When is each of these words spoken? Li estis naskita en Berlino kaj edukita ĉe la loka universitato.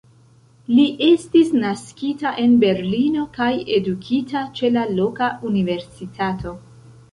Li 0.77 0.85
estis 1.07 1.51
naskita 1.63 2.31
en 2.45 2.55
Berlino 2.65 3.27
kaj 3.37 3.51
edukita 3.77 4.43
ĉe 4.59 4.75
la 4.79 4.89
loka 4.97 5.31
universitato. 5.53 6.59